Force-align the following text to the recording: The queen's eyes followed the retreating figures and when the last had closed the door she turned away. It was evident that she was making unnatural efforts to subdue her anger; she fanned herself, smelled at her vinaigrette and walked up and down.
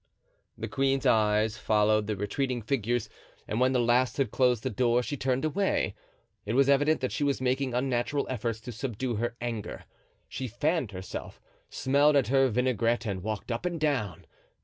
The 0.57 0.67
queen's 0.67 1.05
eyes 1.05 1.59
followed 1.59 2.07
the 2.07 2.15
retreating 2.15 2.63
figures 2.63 3.07
and 3.47 3.59
when 3.59 3.71
the 3.71 3.79
last 3.79 4.17
had 4.17 4.31
closed 4.31 4.63
the 4.63 4.71
door 4.71 5.03
she 5.03 5.15
turned 5.15 5.45
away. 5.45 5.93
It 6.43 6.53
was 6.53 6.67
evident 6.67 7.01
that 7.01 7.11
she 7.11 7.23
was 7.23 7.39
making 7.39 7.75
unnatural 7.75 8.25
efforts 8.27 8.59
to 8.61 8.71
subdue 8.71 9.17
her 9.17 9.35
anger; 9.39 9.83
she 10.27 10.47
fanned 10.47 10.89
herself, 10.89 11.39
smelled 11.69 12.15
at 12.15 12.29
her 12.29 12.49
vinaigrette 12.49 13.05
and 13.05 13.21
walked 13.21 13.51
up 13.51 13.63
and 13.63 13.79
down. 13.79 14.25